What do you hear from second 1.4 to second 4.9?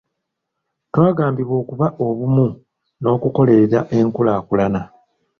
okuba obumu n'okukolerera enkulaakulana.